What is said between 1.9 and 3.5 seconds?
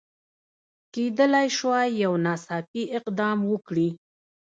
یو ناڅاپي اقدام